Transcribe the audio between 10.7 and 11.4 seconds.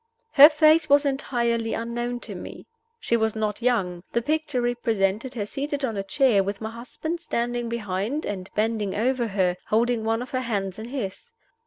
in his.